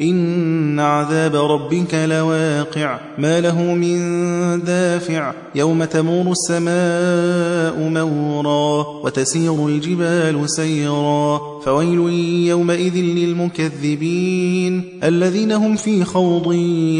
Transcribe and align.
إن 0.00 0.80
عذاب 0.80 1.36
ربك 1.36 1.94
لواقع. 1.94 2.98
ما 3.18 3.40
له 3.40 3.74
من 3.74 3.98
دافع. 4.64 5.32
يوم 5.54 5.84
تمور 5.84 6.32
السماء 6.32 7.88
مورا 7.88 8.86
وتسير 9.04 9.66
الجبال 9.66 10.50
سيرا. 10.50 11.40
فويل 11.64 12.12
يومئذ 12.48 12.96
للمكذبين 12.96 14.84
الذين 15.04 15.52
هم 15.52 15.76
في 15.76 16.04
خوض 16.04 16.52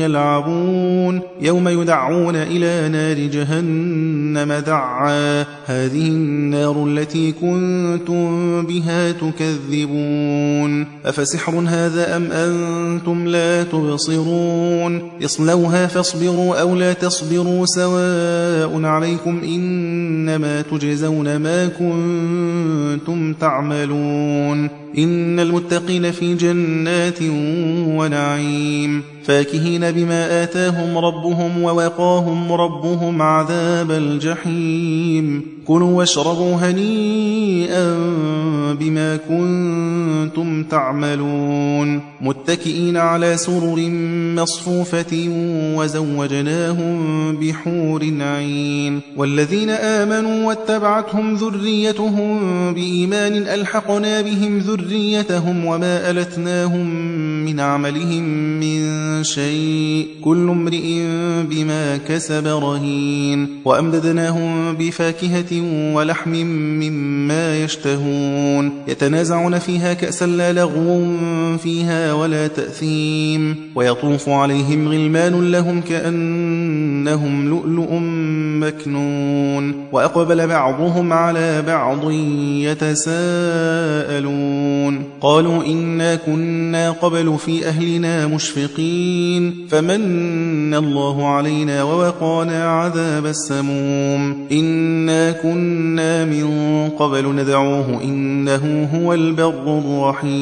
يلعبون. 0.03 1.21
يوم 1.41 1.69
يدعون 1.69 2.37
إلى 2.37 2.89
نار 2.89 3.19
جهنم 3.27 4.53
دعا. 4.53 5.47
هذه 5.67 6.09
النار 6.09 6.87
التي 6.87 7.33
كنتم 7.33 8.63
بها 8.67 9.13
تكذبون. 9.13 10.87
أفسحر 11.05 11.65
هذا 11.67 12.17
أم 12.17 12.33
أنتم 12.33 12.92
لا 13.27 13.63
تبصرون. 13.63 15.03
اصلوها 15.25 15.87
فاصبروا 15.87 16.61
أو 16.61 16.77
لا 16.77 16.93
تصبروا 16.93 17.67
سواء 17.67 18.85
عليكم 18.85 19.41
إنما 19.45 20.61
تجزون 20.61 21.37
ما 21.37 21.67
كنتم 21.67 23.33
تعملون. 23.33 24.69
إن 24.99 25.41
المتقين 25.41 26.11
في 26.11 26.35
جنات 26.35 27.19
ونعيم. 27.99 29.03
فاكهين 29.25 29.91
بما 29.91 30.43
آتاهم 30.43 30.99
ربهم 30.99 31.63
ووقاهم 31.63 32.53
ربهم 32.53 33.23
عذاب 33.23 33.91
الجحيم. 33.91 35.43
كلوا 35.67 35.99
واشربوا 35.99 36.57
هنيئا 36.57 37.97
بما 38.81 39.17
كنتم 39.17 39.62
تعملون. 40.69 42.01
متكئين 42.21 42.97
على 42.97 43.37
سرر 43.37 43.77
مصفوفة 44.37 45.29
وزوجناهم 45.77 47.03
بحور 47.37 48.05
عين. 48.21 49.01
والذين 49.17 49.71
آمنوا 49.71 50.49
واتبعتهم 50.49 51.35
ذريتهم 51.35 52.39
بإيمان 52.75 53.33
ألحقنا 53.33 54.21
بهم 54.21 54.59
ذريتهم 54.59 55.65
وما 55.65 56.11
ألتناهم 56.11 56.87
من 57.45 57.61
عملهم 57.61 58.23
من 58.61 58.83
شيء. 59.25 60.07
كل 60.25 60.49
امرئ 60.49 61.03
بما 61.43 61.97
كسب 61.97 62.47
رهين. 62.47 63.49
وأمددناهم 63.65 64.77
بفاكهة 64.77 65.63
ولحم 65.95 66.31
مما 66.31 67.65
يشتهون. 67.65 68.73
يتنازعون 68.89 69.59
فيها 69.59 69.93
كأسا 69.95 70.27
لا 70.27 70.52
لغو 70.53 71.17
فيها 71.59 72.13
ولا 72.13 72.47
تأثيم 72.47 73.57
ويطوف 73.75 74.29
عليهم 74.29 74.89
غلمان 74.89 75.51
لهم 75.51 75.81
كأنهم 75.81 77.49
لؤلؤ 77.49 77.93
مكنون 78.61 79.75
وأقبل 79.93 80.47
بعضهم 80.47 81.13
على 81.13 81.63
بعض 81.67 82.11
يتساءلون 83.03 84.43
قالوا 85.21 85.65
إنا 85.65 86.17
كنا 86.17 86.91
قبل 86.91 87.37
في 87.39 87.67
أهلنا 87.67 88.27
مشفقين 88.27 89.67
فمن 89.71 90.75
الله 90.75 91.27
علينا 91.27 91.83
ووقانا 91.83 92.65
عذاب 92.65 93.27
السموم 93.27 94.47
إنا 94.53 95.33
كنا 95.33 96.25
من 96.25 96.53
قبل 96.99 97.35
ندعوه 97.35 98.03
إنه 98.05 98.89
هو 98.95 99.15
البر 99.15 99.79
الرحيم 99.79 100.42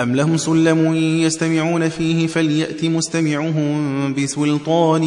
أم 0.00 0.16
لهم 0.16 0.36
سلم 0.36 0.94
يستمعون 0.94 1.88
فيه 1.88 2.26
فليأت 2.26 2.84
مستمعهم 2.84 4.14
بسلطان 4.14 5.02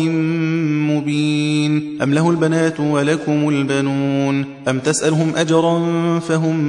مبين 0.87 1.97
أم 2.01 2.13
له 2.13 2.29
البنات 2.29 2.79
ولكم 2.79 3.49
البنون 3.49 4.45
أم 4.67 4.79
تسألهم 4.79 5.31
أجرا 5.35 5.79
فهم 6.19 6.59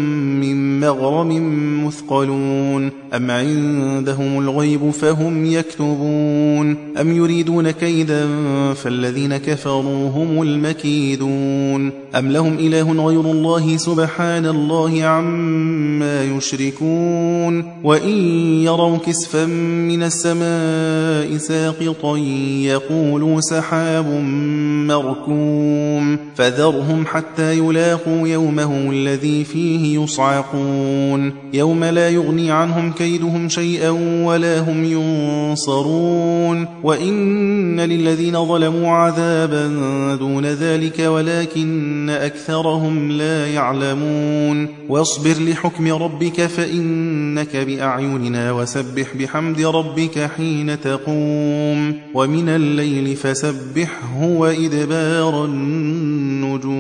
من 0.41 0.81
مغرم 0.81 1.87
مثقلون 1.87 2.91
أم 3.15 3.31
عندهم 3.31 4.39
الغيب 4.39 4.91
فهم 4.91 5.47
يكتبون 5.47 6.77
أم 7.01 7.17
يريدون 7.17 7.71
كيدا 7.71 8.27
فالذين 8.75 9.37
كفروا 9.37 10.09
هم 10.11 10.43
المكيدون 10.43 11.93
أم 12.15 12.33
لهم 12.33 12.55
إله 12.59 13.07
غير 13.07 13.21
الله 13.21 13.77
سبحان 13.77 14.47
الله 14.47 15.05
عما 15.05 16.25
يشركون 16.25 17.73
وإن 17.85 18.06
يروا 18.65 18.97
كسفا 18.97 19.45
من 19.47 20.03
السماء 20.03 21.37
ساقطا 21.37 22.17
يقولوا 22.63 23.41
سحاب 23.41 24.07
مركوم 24.87 26.19
فذرهم 26.37 27.07
حتى 27.07 27.59
يلاقوا 27.59 28.29
يومهم 28.29 28.91
الذي 28.91 29.45
فيه 29.45 29.99
يصعقون 30.03 31.33
يوم 31.53 31.85
لا 31.85 32.11
يغني 32.11 32.51
عنهم 32.51 32.93
كيدهم 32.93 33.49
شيئا 33.49 33.91
ولا 34.25 34.61
هم 34.61 34.85
ينصرون 34.85 36.67
وإن 36.83 37.81
للذين 37.81 38.45
ظلموا 38.45 38.91
عذابا 38.91 39.67
دون 40.15 40.47
ذلك 40.47 40.99
ولكن 40.99 42.11
أكثرهم 42.11 43.13
لا 43.13 43.47
يعلمون 43.47 44.69
واصبر 44.89 45.35
لحكم 45.41 45.93
ربك 45.93 46.47
فإنك 46.47 47.57
بأعيننا 47.97 48.53
وسبح 48.53 49.17
بحمد 49.17 49.61
ربك 49.61 50.31
حين 50.37 50.81
تقوم 50.81 52.01
ومن 52.15 52.49
الليل 52.49 53.17
فسبحه 53.17 54.23
وإدبار 54.23 55.45
النجوم 55.45 56.77